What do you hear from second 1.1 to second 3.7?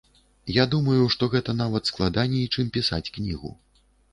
што гэта нават складаней, чым пісаць кнігу.